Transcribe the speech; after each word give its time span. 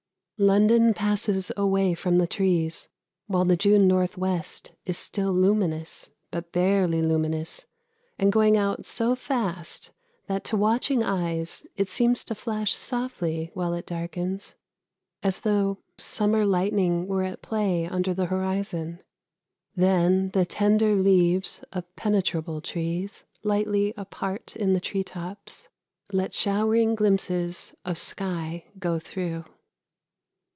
London 0.43 0.95
passes 0.95 1.51
away 1.55 1.93
from 1.93 2.17
the 2.17 2.25
trees 2.25 2.89
while 3.27 3.45
the 3.45 3.55
June 3.55 3.87
north 3.87 4.17
west 4.17 4.71
is 4.85 4.97
still 4.97 5.31
luminous, 5.31 6.09
but 6.31 6.51
barely 6.51 6.99
luminous, 6.99 7.67
and 8.17 8.31
going 8.31 8.57
out 8.57 8.83
so 8.83 9.13
fast 9.13 9.91
that 10.25 10.43
to 10.45 10.57
watching 10.57 11.03
eyes 11.03 11.63
it 11.77 11.89
seems 11.89 12.23
to 12.23 12.33
flash 12.33 12.73
softly 12.73 13.51
while 13.53 13.75
it 13.75 13.85
darkens, 13.85 14.55
as 15.21 15.41
though 15.41 15.77
summer 15.99 16.43
lightning 16.43 17.05
were 17.05 17.21
at 17.21 17.43
play 17.43 17.85
under 17.85 18.11
the 18.11 18.25
horizon; 18.25 18.99
then 19.75 20.29
the 20.31 20.43
tender 20.43 20.95
leaves 20.95 21.63
of 21.71 21.95
penetrable 21.95 22.61
trees, 22.61 23.25
lightly 23.43 23.93
apart 23.95 24.55
in 24.55 24.73
the 24.73 24.81
tree 24.81 25.03
tops, 25.03 25.69
let 26.11 26.33
showering 26.33 26.95
glimpses 26.95 27.75
of 27.85 27.95
sky 27.95 28.65
go 28.79 28.97
through. 28.97 29.45